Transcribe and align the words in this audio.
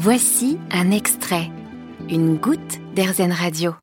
Voici 0.00 0.58
un 0.70 0.92
extrait, 0.92 1.50
une 2.08 2.36
goutte 2.36 2.78
d'Airzen 2.94 3.32
Radio. 3.32 3.74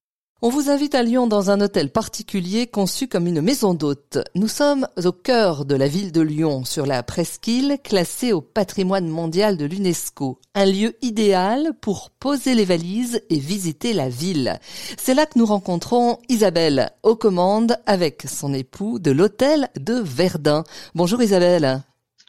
On 0.41 0.47
vous 0.47 0.69
invite 0.69 0.95
à 0.95 1.03
Lyon 1.03 1.27
dans 1.27 1.51
un 1.51 1.59
hôtel 1.59 1.91
particulier 1.91 2.67
conçu 2.67 3.09
comme 3.09 3.27
une 3.27 3.41
maison 3.41 3.73
d'hôte. 3.73 4.19
Nous 4.33 4.47
sommes 4.47 4.87
au 5.03 5.11
cœur 5.11 5.65
de 5.65 5.75
la 5.75 5.89
ville 5.89 6.13
de 6.13 6.21
Lyon, 6.21 6.63
sur 6.63 6.85
la 6.85 7.03
presqu'île 7.03 7.79
classée 7.83 8.31
au 8.31 8.39
patrimoine 8.39 9.09
mondial 9.09 9.57
de 9.57 9.65
l'UNESCO. 9.65 10.39
Un 10.53 10.65
lieu 10.67 10.95
idéal 11.01 11.73
pour 11.81 12.11
poser 12.11 12.55
les 12.55 12.63
valises 12.63 13.21
et 13.29 13.37
visiter 13.37 13.91
la 13.91 14.07
ville. 14.07 14.57
C'est 14.97 15.15
là 15.15 15.25
que 15.25 15.37
nous 15.37 15.45
rencontrons 15.45 16.19
Isabelle, 16.29 16.91
aux 17.03 17.17
commandes 17.17 17.75
avec 17.87 18.23
son 18.25 18.53
époux 18.53 18.99
de 18.99 19.11
l'hôtel 19.11 19.67
de 19.77 19.95
Verdun. 19.95 20.63
Bonjour 20.93 21.21
Isabelle. 21.21 21.83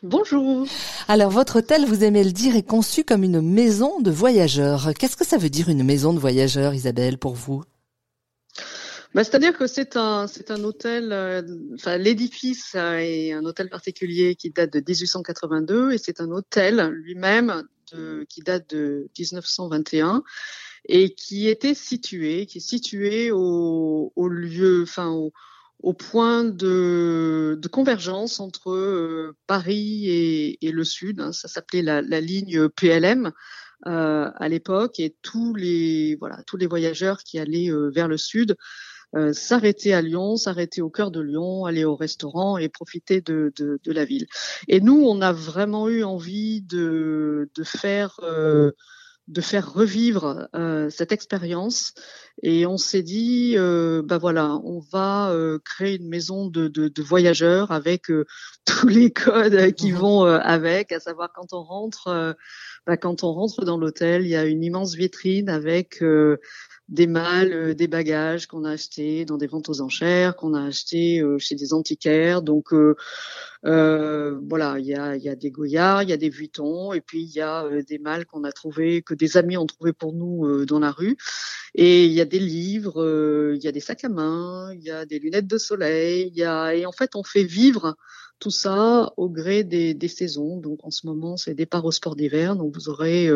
Bonjour. 0.08 0.68
Alors 1.08 1.30
votre 1.30 1.58
hôtel, 1.58 1.84
vous 1.84 2.04
aimez 2.04 2.22
le 2.22 2.30
dire, 2.30 2.54
est 2.54 2.62
conçu 2.62 3.02
comme 3.02 3.24
une 3.24 3.40
maison 3.40 4.00
de 4.00 4.12
voyageurs. 4.12 4.94
Qu'est-ce 4.96 5.16
que 5.16 5.26
ça 5.26 5.36
veut 5.36 5.50
dire 5.50 5.68
une 5.68 5.82
maison 5.82 6.12
de 6.12 6.20
voyageurs, 6.20 6.74
Isabelle, 6.74 7.18
pour 7.18 7.34
vous? 7.34 7.64
Bah, 9.12 9.24
C'est-à-dire 9.24 9.58
que 9.58 9.66
c'est 9.66 9.96
un, 9.96 10.28
c'est 10.28 10.52
un 10.52 10.62
hôtel, 10.62 11.12
euh, 11.12 11.42
enfin 11.74 11.98
l'édifice 11.98 12.76
est 12.76 13.32
un 13.32 13.44
hôtel 13.44 13.68
particulier 13.68 14.36
qui 14.36 14.50
date 14.50 14.72
de 14.72 14.78
1882 14.78 15.92
et 15.92 15.98
c'est 15.98 16.20
un 16.20 16.30
hôtel 16.30 16.88
lui-même 16.92 17.64
qui 18.28 18.42
date 18.42 18.70
de 18.70 19.08
1921 19.18 20.22
et 20.88 21.14
qui 21.14 21.48
était 21.48 21.74
situé, 21.74 22.46
qui 22.46 22.58
est 22.58 22.60
situé 22.60 23.32
au, 23.32 24.12
au 24.14 24.28
lieu, 24.28 24.82
enfin 24.84 25.08
au, 25.08 25.32
au 25.80 25.92
point 25.92 26.44
de, 26.44 27.58
de, 27.60 27.68
convergence 27.68 28.40
entre 28.40 28.70
euh, 28.70 29.36
Paris 29.46 30.08
et, 30.08 30.66
et, 30.66 30.72
le 30.72 30.84
sud. 30.84 31.20
Hein, 31.20 31.32
ça 31.32 31.48
s'appelait 31.48 31.82
la, 31.82 32.02
la, 32.02 32.20
ligne 32.20 32.68
PLM 32.68 33.32
euh, 33.86 34.30
à 34.34 34.48
l'époque, 34.48 35.00
et 35.00 35.14
tous 35.22 35.54
les 35.54 36.16
voilà 36.16 36.42
tous 36.46 36.56
les 36.56 36.66
voyageurs 36.66 37.18
qui 37.22 37.38
allaient 37.38 37.70
euh, 37.70 37.90
vers 37.94 38.08
le 38.08 38.16
sud 38.16 38.56
euh, 39.14 39.32
s'arrêter 39.32 39.94
à 39.94 40.02
Lyon, 40.02 40.36
s'arrêter 40.36 40.82
au 40.82 40.90
cœur 40.90 41.10
de 41.10 41.20
Lyon, 41.20 41.64
aller 41.64 41.84
au 41.84 41.94
restaurant 41.94 42.58
et 42.58 42.68
profiter 42.68 43.20
de, 43.20 43.52
de, 43.56 43.78
de, 43.82 43.92
la 43.92 44.04
ville. 44.04 44.26
Et 44.68 44.80
nous, 44.80 45.00
on 45.06 45.22
a 45.22 45.32
vraiment 45.32 45.88
eu 45.88 46.02
envie 46.02 46.60
de, 46.60 47.48
de 47.54 47.64
faire 47.64 48.18
euh, 48.22 48.72
de 49.28 49.40
faire 49.40 49.72
revivre 49.72 50.48
euh, 50.54 50.88
cette 50.90 51.12
expérience. 51.12 51.94
Et 52.42 52.66
on 52.66 52.76
s'est 52.76 53.02
dit 53.02 53.54
euh, 53.56 54.02
bah 54.04 54.18
voilà 54.18 54.60
on 54.64 54.78
va 54.78 55.30
euh, 55.30 55.58
créer 55.64 55.96
une 55.96 56.08
maison 56.08 56.48
de, 56.48 56.68
de, 56.68 56.88
de 56.88 57.02
voyageurs 57.02 57.72
avec 57.72 58.10
euh, 58.10 58.26
tous 58.66 58.88
les 58.88 59.10
codes 59.10 59.72
qui 59.72 59.92
mmh 59.92 59.96
vont 59.96 60.24
avec 60.24 60.92
à 60.92 61.00
savoir 61.00 61.32
quand 61.34 61.52
on 61.52 61.62
rentre 61.62 62.36
bah, 62.86 62.96
quand 62.96 63.24
on 63.24 63.32
rentre 63.32 63.64
dans 63.64 63.78
l'hôtel 63.78 64.22
il 64.22 64.28
y 64.28 64.36
a 64.36 64.44
une 64.44 64.62
immense 64.62 64.94
vitrine 64.94 65.48
avec 65.48 66.02
des 66.88 67.06
malles, 67.06 67.52
euh, 67.52 67.74
des 67.74 67.88
bagages 67.88 68.46
qu'on 68.46 68.64
a 68.64 68.72
achetés 68.72 69.24
dans 69.24 69.38
des 69.38 69.46
ventes 69.46 69.68
aux 69.68 69.80
enchères, 69.80 70.36
qu'on 70.36 70.54
a 70.54 70.62
achetés 70.66 71.20
euh, 71.20 71.38
chez 71.38 71.56
des 71.56 71.72
antiquaires. 71.72 72.42
Donc 72.42 72.72
euh, 72.72 74.38
voilà, 74.48 74.78
il 74.78 74.86
y 74.86 74.94
a, 74.94 75.16
y 75.16 75.28
a, 75.28 75.34
des 75.34 75.50
goyards, 75.50 76.04
il 76.04 76.10
y 76.10 76.12
a 76.12 76.16
des 76.16 76.28
vuitons, 76.28 76.92
et 76.92 77.00
puis 77.00 77.22
il 77.22 77.30
y 77.30 77.40
a 77.40 77.68
des 77.82 77.98
malles 77.98 78.26
qu'on 78.26 78.44
a 78.44 78.52
trouvées, 78.52 79.02
que 79.02 79.14
des 79.14 79.36
amis 79.36 79.56
ont 79.56 79.66
trouvées 79.66 79.92
pour 79.92 80.12
nous 80.12 80.64
dans 80.66 80.78
la 80.78 80.92
rue. 80.92 81.16
Et 81.74 82.06
il 82.06 82.12
y 82.12 82.20
a 82.20 82.24
des 82.24 82.38
livres, 82.38 83.52
il 83.54 83.62
y 83.62 83.68
a 83.68 83.72
des 83.72 83.80
sacs 83.80 84.04
à 84.04 84.08
main, 84.08 84.72
il 84.72 84.82
y 84.82 84.90
a 84.90 85.04
des 85.04 85.18
lunettes 85.18 85.48
de 85.48 85.58
soleil, 85.58 86.28
il 86.32 86.38
y 86.38 86.44
a 86.44 86.74
et 86.74 86.86
en 86.86 86.92
fait 86.92 87.16
on 87.16 87.24
fait 87.24 87.42
vivre 87.42 87.96
tout 88.38 88.50
ça 88.50 89.12
au 89.16 89.28
gré 89.28 89.64
des, 89.64 90.08
saisons. 90.08 90.58
Donc 90.58 90.80
en 90.84 90.90
ce 90.90 91.06
moment 91.06 91.36
c'est 91.36 91.54
départ 91.54 91.84
au 91.84 91.92
sport 91.92 92.16
d'hiver, 92.16 92.56
donc 92.56 92.74
vous 92.74 92.88
aurez 92.88 93.30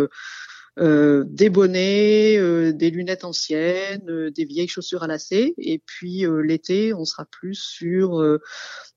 euh, 0.78 1.24
des 1.26 1.50
bonnets, 1.50 2.38
euh, 2.38 2.72
des 2.72 2.90
lunettes 2.90 3.24
anciennes, 3.24 4.08
euh, 4.08 4.30
des 4.30 4.44
vieilles 4.44 4.68
chaussures 4.68 5.02
à 5.02 5.08
lacets. 5.08 5.54
Et 5.58 5.82
puis 5.84 6.24
l'été, 6.44 6.94
on 6.94 7.04
sera 7.04 7.24
plus 7.26 7.56
sur 7.56 8.22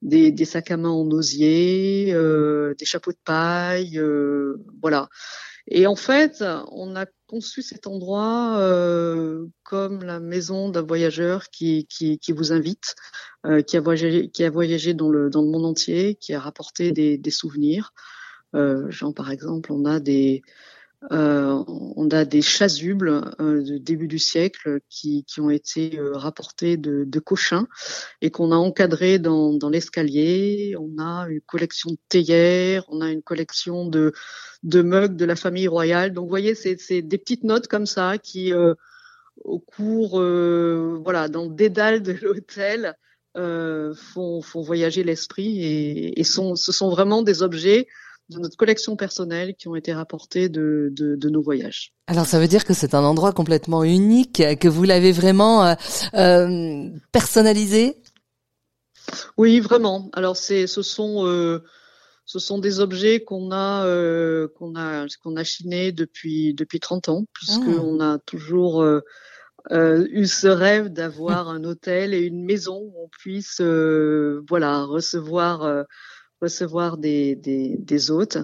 des, 0.02 0.32
des, 0.32 0.46
sacs 0.46 0.72
à 0.72 0.78
main 0.78 0.90
en 0.90 1.10
osier, 1.10 2.14
des 2.78 2.86
chapeaux 2.86 3.12
de 3.12 3.18
paille, 3.26 4.02
voilà. 4.82 5.10
Et 5.68 5.88
en 5.88 5.96
fait, 5.96 6.44
on 6.72 6.96
a 6.96 7.06
conçu 7.28 7.62
cet 7.62 7.88
endroit 7.88 8.58
euh, 8.60 9.33
comme 9.74 10.04
la 10.04 10.20
maison 10.20 10.70
d'un 10.70 10.84
voyageur 10.84 11.50
qui, 11.50 11.88
qui, 11.88 12.32
vous 12.32 12.52
invite, 12.52 12.94
euh, 13.48 13.64
qui, 13.64 13.76
a 13.76 13.82
voyagé, 13.82 14.30
qui 14.30 14.44
a 14.44 14.52
voyagé 14.52 14.94
dans 14.94 15.10
le, 15.10 15.32
dans 15.32 15.42
le 15.42 15.48
monde 15.48 15.66
entier, 15.66 16.14
qui 16.14 16.36
a 16.36 16.40
rapporté 16.40 16.92
des, 16.92 17.18
des 17.18 17.32
souvenirs. 17.32 17.92
Euh, 18.54 18.92
genre, 18.92 19.16
par 19.16 19.32
exemple, 19.32 19.72
on 19.74 19.86
a 19.86 20.00
des, 20.00 20.44
euh, 21.12 21.64
on 21.68 22.08
a 22.12 22.24
des 22.24 22.44
chasubles 22.44 23.32
euh, 23.42 23.64
du 23.64 23.80
début 23.80 24.08
du 24.08 24.20
siècle 24.20 24.80
qui, 24.92 25.24
qui 25.24 25.42
ont 25.42 25.50
été 25.50 25.98
euh, 25.98 26.16
rapportés 26.18 26.78
de, 26.78 27.04
de 27.08 27.20
Cochin 27.20 27.68
et 28.22 28.30
qu'on 28.30 28.52
a 28.52 28.56
encadrés 28.56 29.18
dans, 29.18 29.54
dans 29.54 29.70
l'escalier. 29.70 30.76
On 30.80 31.00
a 31.00 31.26
une 31.30 31.42
collection 31.42 31.90
de 31.90 31.98
théières, 32.10 32.86
on 32.90 33.02
a 33.02 33.10
une 33.10 33.24
collection 33.24 33.88
de, 33.88 34.14
de 34.62 34.84
mugs 34.84 35.16
de 35.16 35.26
la 35.26 35.36
famille 35.36 35.68
royale. 35.68 36.14
Donc, 36.14 36.26
vous 36.26 36.30
voyez, 36.30 36.54
c'est 36.54 37.02
des 37.02 37.18
petites 37.18 37.44
notes 37.44 37.68
comme 37.68 37.88
ça 37.88 38.20
qui, 38.20 38.54
au 39.44 39.60
cours, 39.60 40.20
voilà, 41.04 41.28
dans 41.28 41.46
le 41.46 41.54
dédale 41.54 42.02
de 42.02 42.14
l'hôtel, 42.22 42.96
font, 43.36 44.42
font 44.42 44.62
voyager 44.62 45.04
l'esprit 45.04 45.64
et, 45.64 46.20
et 46.20 46.24
sont, 46.24 46.56
ce 46.56 46.72
sont 46.72 46.90
vraiment 46.90 47.24
des 47.24 47.42
objets 47.42 47.88
de 48.30 48.40
notre 48.40 48.56
collection 48.56 48.96
personnelle 48.96 49.54
qui 49.56 49.68
ont 49.68 49.76
été 49.76 49.92
rapportées 49.94 50.48
de, 50.48 50.90
de, 50.92 51.16
de 51.16 51.30
nos 51.30 51.42
voyages. 51.42 51.94
Alors 52.08 52.26
ça 52.26 52.40
veut 52.40 52.48
dire 52.48 52.64
que 52.64 52.74
c'est 52.74 52.94
un 52.94 53.04
endroit 53.04 53.34
complètement 53.34 53.84
unique, 53.84 54.42
que 54.60 54.68
vous 54.68 54.84
l'avez 54.84 55.12
vraiment 55.12 55.66
euh, 55.66 55.74
euh, 56.14 56.90
personnalisé? 57.12 57.98
Oui, 59.38 59.60
vraiment. 59.60 60.10
Alors 60.14 60.38
c'est, 60.38 60.68
ce 60.68 60.82
sont 60.82 61.28
euh, 61.28 61.64
ce 62.26 62.40
sont 62.40 62.58
des 62.58 62.80
objets 62.80 63.24
qu'on 63.24 63.52
a 63.52 63.86
euh, 63.86 64.48
qu'on 64.56 64.76
a 64.76 65.06
qu'on 65.22 65.36
a 65.36 65.44
chinés 65.44 65.92
depuis 65.92 66.54
depuis 66.54 66.80
30 66.80 67.10
ans, 67.10 67.26
puisqu'on 67.34 68.00
ah. 68.00 68.14
a 68.14 68.18
toujours 68.20 68.82
euh, 68.82 69.02
euh, 69.72 70.08
eu 70.12 70.26
ce 70.26 70.48
rêve 70.48 70.90
d'avoir 70.90 71.50
un 71.50 71.64
hôtel 71.64 72.14
et 72.14 72.22
une 72.22 72.44
maison 72.44 72.80
où 72.82 73.04
on 73.04 73.10
puisse 73.10 73.62
voilà 73.62 74.84
recevoir 74.84 75.86
recevoir 76.42 76.98
des, 76.98 77.36
des, 77.36 77.78
des 77.78 78.12
hôtes. 78.12 78.38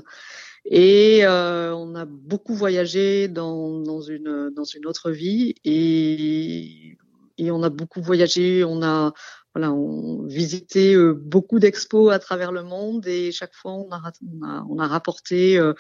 Et 0.66 1.26
euh, 1.26 1.74
on 1.74 1.96
a 1.96 2.06
beaucoup 2.06 2.54
voyagé 2.54 3.28
dans, 3.28 3.80
dans, 3.80 4.02
une, 4.02 4.50
dans 4.56 4.64
une 4.64 4.86
autre 4.86 5.12
vie 5.12 5.56
et, 5.64 6.98
et 7.40 7.52
on 7.52 7.64
a 7.64 7.70
beaucoup 7.70 8.02
voyagé, 8.02 8.64
on 8.64 8.84
a 8.84 9.14
voilà, 9.56 9.72
on 9.72 10.28
visité 10.28 10.94
euh, 10.94 11.14
beaucoup 11.14 11.58
d'expos 11.58 12.12
à 12.12 12.20
travers 12.20 12.52
le 12.52 12.62
monde 12.62 13.08
et 13.08 13.32
chaque 13.32 13.56
fois 13.56 13.74
on 13.74 13.90
a, 13.92 14.12
on 14.22 14.46
a, 14.48 14.66
on 14.70 14.88
rapporté 14.88 15.58
euh, 15.58 15.74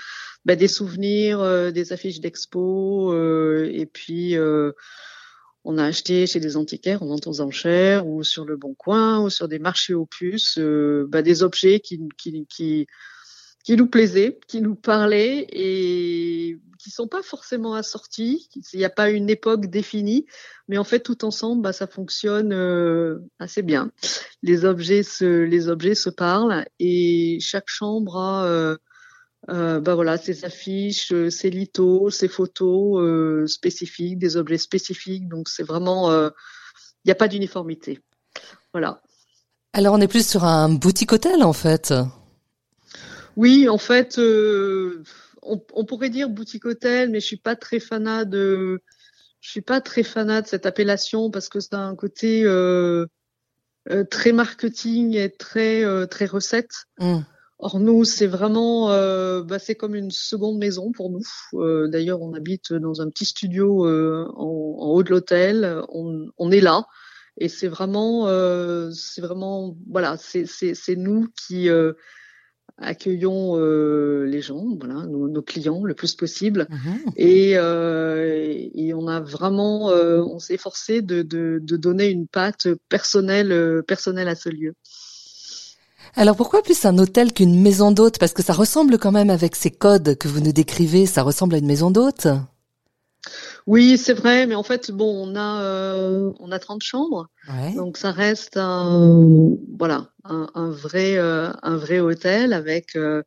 bah, 0.45 0.55
des 0.55 0.67
souvenirs, 0.67 1.39
euh, 1.39 1.69
des 1.69 1.93
affiches 1.93 2.19
d'expos 2.19 3.13
et 3.71 3.85
puis 3.85 4.35
on 5.65 5.77
a 5.77 5.85
acheté 5.85 6.25
chez 6.25 6.39
des 6.39 6.57
antiquaires 6.57 7.03
en 7.03 7.07
vente 7.07 7.27
aux 7.27 7.41
enchères 7.41 8.07
ou 8.07 8.23
sur 8.23 8.45
le 8.45 8.55
Bon 8.55 8.73
Coin 8.73 9.21
ou 9.21 9.29
sur 9.29 9.47
des 9.47 9.59
marchés 9.59 9.93
euh, 10.57 11.05
bah, 11.09 11.21
des 11.21 11.43
objets 11.43 11.79
qui, 11.79 11.99
qui, 13.63 13.75
nous 13.75 13.87
plaisaient, 13.87 14.39
qui 14.47 14.61
nous 14.61 14.75
parlaient 14.75 15.47
et 15.51 16.59
qui 16.79 16.91
sont 16.91 17.07
pas 17.07 17.21
forcément 17.21 17.73
assortis. 17.73 18.49
Il 18.73 18.79
n'y 18.79 18.85
a 18.85 18.89
pas 18.89 19.09
une 19.09 19.29
époque 19.29 19.67
définie, 19.67 20.25
mais 20.67 20.77
en 20.77 20.83
fait 20.83 21.01
tout 21.01 21.25
ensemble, 21.25 21.61
bah, 21.61 21.73
ça 21.73 21.87
fonctionne 21.87 22.53
euh, 22.53 23.19
assez 23.37 23.61
bien. 23.61 23.91
Les 24.43 24.65
objets 24.65 25.03
se, 25.03 25.43
les 25.43 25.67
objets 25.67 25.95
se 25.95 26.09
parlent 26.09 26.65
et 26.79 27.39
chaque 27.41 27.67
chambre 27.67 28.17
a 28.17 28.45
euh, 28.45 28.77
euh, 29.47 29.79
bah 29.79 29.95
voilà, 29.95 30.17
ces 30.17 30.43
affiches, 30.43 31.11
euh, 31.13 31.29
ces 31.29 31.49
lithos, 31.49 32.09
ces 32.09 32.27
photos 32.27 33.01
euh, 33.01 33.47
spécifiques, 33.47 34.19
des 34.19 34.35
objets 34.35 34.57
spécifiques. 34.57 35.27
Donc 35.29 35.47
c'est 35.47 35.63
vraiment, 35.63 36.11
il 36.11 36.31
n'y 37.05 37.11
a 37.11 37.15
pas 37.15 37.27
d'uniformité. 37.27 37.99
Voilà. 38.73 39.01
Alors 39.73 39.93
on 39.93 40.01
est 40.01 40.07
plus 40.07 40.27
sur 40.27 40.43
un 40.43 40.69
boutique 40.69 41.13
hôtel 41.13 41.43
en 41.43 41.53
fait. 41.53 41.93
Oui, 43.39 43.69
en 43.69 43.77
fait, 43.77 44.19
on, 44.19 45.61
on, 45.73 45.85
pourrait 45.85 46.09
dire 46.09 46.29
boutique 46.29 46.65
hôtel, 46.65 47.09
mais 47.09 47.19
je 47.19 47.25
suis 47.25 47.37
pas 47.37 47.55
très 47.55 47.79
fanat 47.79 48.25
de, 48.25 48.81
je 49.39 49.49
suis 49.49 49.61
pas 49.61 49.81
très 49.81 50.03
fanat 50.03 50.41
de 50.41 50.47
cette 50.47 50.65
appellation 50.65 51.31
parce 51.31 51.47
que 51.47 51.59
c'est 51.59 51.75
un 51.75 51.95
côté 51.95 52.43
très 54.09 54.31
marketing 54.33 55.15
et 55.15 55.29
très 55.29 56.07
très 56.07 56.25
recette. 56.25 56.85
Mmh. 56.99 57.19
Or 57.61 57.81
nous, 57.81 58.05
c'est 58.05 58.25
vraiment, 58.25 58.89
euh, 58.89 59.43
bah, 59.43 59.59
c'est 59.59 59.75
comme 59.75 59.93
une 59.93 60.11
seconde 60.11 60.57
maison 60.59 60.93
pour 60.93 61.09
nous. 61.09 61.23
Euh, 61.55 61.89
D'ailleurs, 61.89 62.21
on 62.21 62.33
habite 62.33 62.71
dans 62.71 63.01
un 63.01 63.09
petit 63.09 63.25
studio 63.25 63.85
euh, 63.85 64.25
en, 64.37 64.45
en, 64.45 64.87
haut 64.91 65.03
de 65.03 65.09
l'hôtel. 65.09 65.81
On, 65.89 66.29
on, 66.37 66.51
est 66.51 66.61
là, 66.61 66.87
et 67.37 67.49
c'est 67.49 67.67
vraiment, 67.67 68.29
euh, 68.29 68.91
c'est 68.91 69.19
vraiment, 69.19 69.75
voilà, 69.89 70.15
c'est 70.17 70.95
nous 70.95 71.27
qui, 71.35 71.69
euh, 72.81 72.85
accueillons 72.85 73.55
les 74.25 74.41
gens, 74.41 74.65
voilà, 74.79 75.05
nos, 75.05 75.41
clients 75.41 75.83
le 75.83 75.93
plus 75.93 76.15
possible. 76.15 76.67
Mhm. 76.69 76.99
Et, 77.15 77.51
et, 77.51 78.93
on 78.93 79.07
a 79.07 79.19
vraiment, 79.19 79.87
on 79.87 80.39
s'est 80.39 80.55
efforcé 80.55 81.01
de, 81.01 81.21
de, 81.21 81.59
de, 81.61 81.77
donner 81.77 82.09
une 82.09 82.27
patte 82.27 82.67
personnelle, 82.89 83.83
personnelle 83.87 84.27
à 84.27 84.35
ce 84.35 84.49
lieu. 84.49 84.73
Alors 86.15 86.35
pourquoi 86.35 86.61
plus 86.61 86.85
un 86.85 86.97
hôtel 86.97 87.33
qu'une 87.33 87.61
maison 87.61 87.91
d'hôte? 87.91 88.17
Parce 88.19 88.33
que 88.33 88.43
ça 88.43 88.53
ressemble 88.53 88.97
quand 88.97 89.11
même 89.11 89.29
avec 89.29 89.55
ces 89.55 89.71
codes 89.71 90.17
que 90.17 90.27
vous 90.27 90.39
nous 90.39 90.51
décrivez, 90.51 91.05
ça 91.05 91.23
ressemble 91.23 91.55
à 91.55 91.57
une 91.59 91.67
maison 91.67 91.91
d'hôte? 91.91 92.27
Oui, 93.67 93.97
c'est 93.97 94.13
vrai, 94.13 94.47
mais 94.47 94.55
en 94.55 94.63
fait, 94.63 94.91
bon, 94.91 95.05
on 95.05 95.35
a 95.35 95.61
euh, 95.61 96.31
on 96.39 96.51
a 96.51 96.59
30 96.59 96.81
chambres, 96.81 97.27
donc 97.75 97.97
ça 97.97 98.11
reste 98.11 98.57
un 98.57 99.21
voilà 99.77 100.09
un, 100.29 100.69
vrai 100.69 101.17
euh, 101.17 101.51
un 101.63 101.77
vrai 101.77 101.99
hôtel 101.99 102.53
avec 102.53 102.95
euh, 102.95 103.23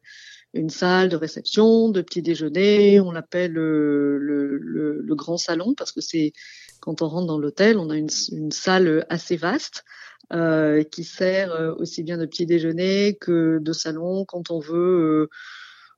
une 0.55 0.71
salle 0.71 1.09
de 1.09 1.17
réception, 1.17 1.89
de 1.89 2.03
petit 2.03 2.23
déjeuner. 2.23 3.01
On 3.01 3.13
l'appelle 3.13 3.53
le, 3.53 4.19
le, 4.19 5.15
grand 5.15 5.37
salon 5.37 5.75
parce 5.75 5.93
que 5.93 6.01
c'est 6.01 6.33
quand 6.81 7.03
on 7.03 7.09
rentre 7.09 7.27
dans 7.27 7.39
l'hôtel, 7.39 7.79
on 7.79 7.91
a 7.91 7.97
une, 7.97 8.09
une 8.33 8.51
salle 8.51 9.07
assez 9.09 9.37
vaste 9.37 9.85
euh, 10.33 10.83
qui 10.83 11.05
sert 11.05 11.53
euh, 11.53 11.75
aussi 11.75 12.03
bien 12.03 12.17
de 12.17 12.25
petit 12.25 12.47
déjeuner 12.47 13.19
que 13.21 13.59
de 13.59 13.73
salon 13.75 14.25
quand 14.25 14.51
on 14.51 14.61
veut 14.61 15.29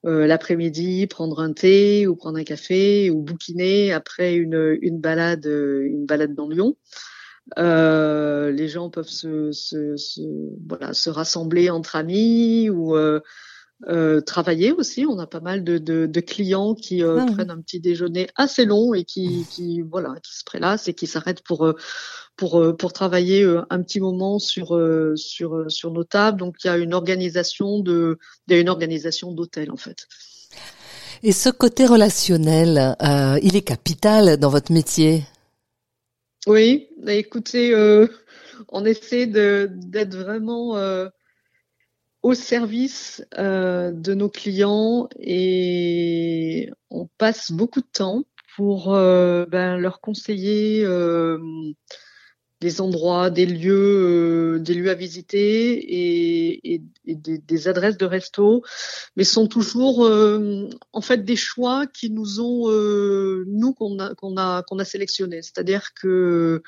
euh, 0.05 0.27
l'après-midi 0.27 1.07
prendre 1.07 1.41
un 1.41 1.53
thé 1.53 2.09
ou 2.09 2.17
prendre 2.17 2.39
un 2.39 2.43
café 2.43 3.11
ou 3.11 3.23
bouquiner 3.23 3.93
après 3.93 4.35
une, 4.35 4.77
une 4.83 4.99
balade 4.99 5.47
une 5.47 6.05
balade 6.05 6.35
dans 6.35 6.49
Lyon. 6.49 6.77
Euh, 7.59 8.51
les 8.51 8.69
gens 8.69 8.89
peuvent 8.89 9.09
se, 9.09 9.53
se, 9.53 9.97
se, 9.97 10.23
voilà, 10.67 10.95
se 10.95 11.11
rassembler 11.11 11.69
entre 11.69 11.95
amis 11.95 12.71
ou 12.71 12.97
euh, 12.97 13.21
euh, 13.87 14.23
travailler 14.23 14.73
aussi. 14.73 15.05
On 15.07 15.19
a 15.19 15.27
pas 15.27 15.41
mal 15.41 15.63
de, 15.63 15.77
de, 15.77 16.07
de 16.07 16.21
clients 16.21 16.75
qui 16.75 17.03
euh, 17.03 17.19
ah 17.21 17.27
prennent 17.31 17.51
un 17.51 17.61
petit 17.61 17.81
déjeuner 17.81 18.29
assez 18.35 18.65
long 18.65 18.95
et 18.95 19.05
qui, 19.05 19.47
qui 19.51 19.83
voilà, 19.83 20.15
qui 20.23 20.35
se 20.35 20.43
prélassent 20.43 20.89
et 20.89 20.95
qui 20.95 21.07
s'arrêtent 21.07 21.43
pour 21.43 21.67
euh, 21.67 21.77
pour 22.37 22.65
pour 22.79 22.93
travailler 22.95 23.45
un 23.69 23.83
petit 23.83 24.01
moment 24.01 24.39
sur 24.39 24.81
sur 25.15 25.71
sur 25.71 25.91
nos 25.93 26.05
tables. 26.05 26.39
Donc 26.39 26.57
il 26.65 26.69
y 26.69 26.71
a 26.71 26.79
une 26.79 26.95
organisation 26.95 27.79
de 27.81 28.19
il 28.49 28.55
y 28.55 28.57
a 28.57 28.61
une 28.61 28.71
organisation 28.71 29.33
d'hôtel 29.33 29.71
en 29.71 29.77
fait. 29.77 30.09
Et 31.23 31.33
ce 31.33 31.51
côté 31.51 31.87
relationnel, 31.87 32.97
il 33.43 33.55
est 33.55 33.63
capital 33.63 34.39
dans 34.39 34.51
votre 34.51 34.73
métier? 34.73 35.25
Oui, 36.47 36.89
écoutez, 37.07 37.75
on 38.69 38.85
essaie 38.85 39.27
d'être 39.27 40.15
vraiment 40.15 40.77
au 42.25 42.33
service 42.33 43.23
euh, 43.39 43.93
de 43.93 44.15
nos 44.15 44.31
clients 44.31 45.11
et 45.21 46.71
on 46.89 47.07
passe 47.19 47.53
beaucoup 47.53 47.83
de 47.83 47.87
temps 47.93 48.25
pour 48.57 48.95
euh, 48.95 49.45
ben, 49.47 49.77
leur 49.77 50.01
conseiller 50.01 50.83
euh, 50.87 51.39
des 52.65 52.81
endroits, 52.81 53.29
des 53.29 53.45
lieux, 53.45 54.59
des 54.59 54.73
lieux 54.73 54.89
à 54.89 54.95
visiter 54.95 56.73
et, 56.73 56.81
des, 57.07 57.69
adresses 57.69 57.99
de 57.99 58.07
resto, 58.07 58.65
mais 59.17 59.25
sont 59.25 59.49
toujours 59.49 60.11
en 60.93 61.01
fait 61.03 61.27
des 61.27 61.37
choix 61.37 61.87
qui 61.87 62.09
nous 62.09 62.41
ont 62.41 62.71
nous 63.47 63.75
qu'on 63.75 63.99
a 63.99 64.15
qu'on 64.15 64.39
a 64.39 64.63
qu'on 64.63 64.79
a 64.79 64.85
sélectionnés. 64.87 65.43
C'est-à-dire 65.43 65.93
que 65.93 66.63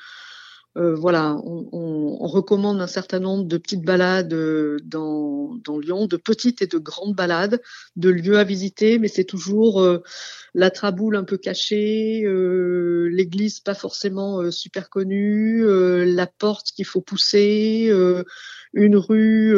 euh, 0.77 0.95
voilà, 0.95 1.37
on, 1.43 2.27
recommande 2.27 2.81
un 2.81 2.87
certain 2.87 3.19
nombre 3.19 3.45
de 3.45 3.57
petites 3.57 3.83
balades 3.83 4.33
euh, 4.33 4.77
dans, 4.83 5.79
Lyon, 5.79 6.05
de 6.05 6.17
petites 6.17 6.61
et 6.61 6.67
de 6.67 6.77
grandes 6.77 7.15
balades, 7.15 7.61
de 7.95 8.09
lieux 8.09 8.37
à 8.37 8.43
visiter, 8.43 8.99
mais 8.99 9.07
c'est 9.07 9.23
toujours 9.23 9.81
euh, 9.81 10.03
la 10.53 10.69
traboule 10.69 11.15
un 11.15 11.23
peu 11.23 11.37
cachée, 11.37 12.23
l'église 13.09 13.59
pas 13.59 13.73
forcément 13.73 14.51
super 14.51 14.89
connue, 14.89 15.63
la 16.05 16.27
porte 16.27 16.71
qu'il 16.71 16.85
faut 16.85 17.01
pousser, 17.01 17.91
une 18.73 18.97
rue 18.97 19.53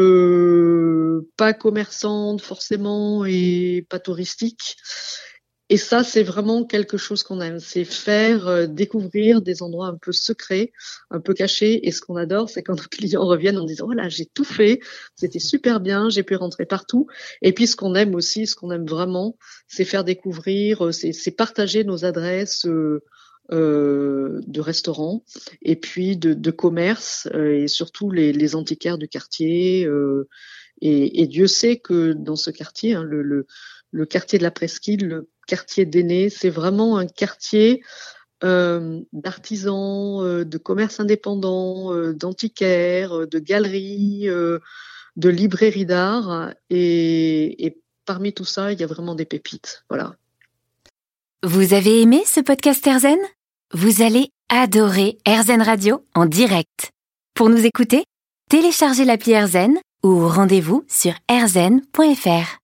pas 1.38 1.54
commerçante 1.54 2.42
forcément 2.42 3.26
et 3.26 3.86
pas 3.90 4.00
touristique. 4.00 4.78
Et 5.72 5.78
ça, 5.78 6.04
c'est 6.04 6.24
vraiment 6.24 6.66
quelque 6.66 6.98
chose 6.98 7.22
qu'on 7.22 7.42
aime, 7.42 7.60
c'est 7.60 7.86
faire 7.86 8.48
euh, 8.48 8.66
découvrir 8.66 9.42
des 9.42 9.62
endroits 9.62 9.88
un 9.88 9.98
peu 9.98 10.12
secrets, 10.12 10.72
un 11.12 11.20
peu 11.20 11.36
cachés. 11.36 11.88
Et 11.88 11.92
ce 11.92 12.02
qu'on 12.02 12.16
adore, 12.16 12.50
c'est 12.50 12.64
quand 12.64 12.76
nos 12.76 12.84
clients 12.92 13.26
reviennent 13.26 13.58
en 13.58 13.66
disant, 13.66 13.88
oh 13.90 13.94
là, 13.94 14.10
j'ai 14.10 14.26
tout 14.26 14.44
fait, 14.44 14.80
c'était 15.16 15.40
super 15.40 15.80
bien, 15.80 16.10
j'ai 16.10 16.24
pu 16.24 16.36
rentrer 16.36 16.66
partout. 16.66 17.08
Et 17.44 17.54
puis, 17.54 17.68
ce 17.68 17.76
qu'on 17.76 17.94
aime 17.94 18.16
aussi, 18.16 18.48
ce 18.48 18.56
qu'on 18.56 18.72
aime 18.72 18.88
vraiment, 18.88 19.38
c'est 19.68 19.86
faire 19.86 20.04
découvrir, 20.04 20.88
euh, 20.88 20.92
c'est 20.92 21.32
partager 21.32 21.84
nos 21.84 22.04
adresses. 22.04 22.66
Euh, 22.66 23.04
euh, 23.52 24.42
de 24.46 24.62
restaurants 24.62 25.24
et 25.64 25.76
puis 25.76 26.18
de, 26.18 26.36
de 26.36 26.52
commerce 26.52 27.28
et 27.34 27.68
surtout 27.68 28.12
les, 28.12 28.56
antiquaires 28.56 29.00
du 29.00 29.08
quartier. 29.08 29.90
Et, 30.82 31.28
Dieu 31.28 31.48
sait 31.48 31.78
que 31.78 32.14
dans 32.14 32.36
ce 32.36 32.52
quartier, 32.52 32.94
hein, 32.94 33.04
le, 33.04 33.46
quartier 34.06 34.38
de 34.38 34.44
la 34.44 34.52
Presqu'île, 34.52 35.08
le 35.08 35.30
quartier 35.50 35.86
d'Aînés. 35.86 36.30
C'est 36.30 36.52
vraiment 36.52 36.98
un 36.98 37.08
quartier 37.08 37.82
euh, 38.44 39.02
d'artisans, 39.12 40.24
euh, 40.24 40.46
de 40.46 40.58
commerce 40.58 41.00
indépendant, 41.00 41.94
euh, 41.94 42.14
d'antiquaires, 42.14 43.28
de 43.28 43.40
galeries, 43.40 44.28
de 44.28 45.30
librairies 45.30 45.86
d'art. 45.86 46.54
Et, 46.70 47.78
parmi 48.06 48.34
tout 48.34 48.46
ça, 48.46 48.72
il 48.72 48.80
y 48.80 48.84
a 48.84 48.88
vraiment 48.88 49.16
des 49.16 49.26
pépites. 49.26 49.84
Voilà. 49.90 50.16
Vous 51.44 51.74
avez 51.74 52.02
aimé 52.02 52.24
ce 52.26 52.40
podcast 52.40 52.86
Erzen 52.86 53.20
Vous 53.74 54.02
allez 54.02 54.30
adorer 54.50 55.18
Erzen 55.26 55.62
Radio 55.62 56.04
en 56.16 56.26
direct. 56.26 56.92
Pour 57.36 57.50
nous 57.50 57.66
écouter, 57.66 58.04
téléchargez 58.50 59.06
l'appli 59.06 59.34
Erzen 59.34 59.78
ou 60.04 60.28
rendez-vous 60.28 60.84
sur 60.88 61.14
erzen.fr. 61.30 62.58